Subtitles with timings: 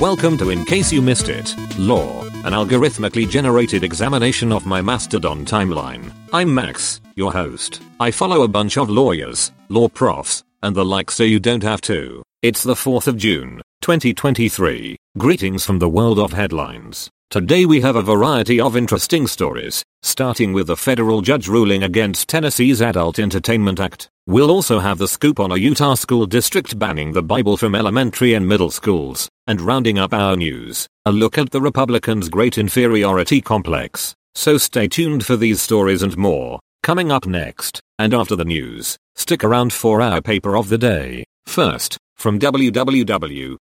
[0.00, 5.44] Welcome to In Case You Missed It, Law, an algorithmically generated examination of my Mastodon
[5.44, 6.10] timeline.
[6.32, 7.82] I'm Max, your host.
[8.00, 11.82] I follow a bunch of lawyers, law profs, and the like so you don't have
[11.82, 12.22] to.
[12.40, 14.96] It's the 4th of June, 2023.
[15.18, 17.10] Greetings from the world of headlines.
[17.28, 22.28] Today we have a variety of interesting stories, starting with the federal judge ruling against
[22.28, 24.08] Tennessee's Adult Entertainment Act.
[24.28, 28.32] We'll also have the scoop on a Utah school district banning the Bible from elementary
[28.34, 33.40] and middle schools, and rounding up our news, a look at the Republicans' great inferiority
[33.40, 34.14] complex.
[34.36, 38.98] So stay tuned for these stories and more, coming up next, and after the news,
[39.16, 41.24] stick around for our paper of the day.
[41.44, 43.58] First, from www.lawdork.com.